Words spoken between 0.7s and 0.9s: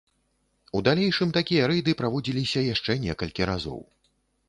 У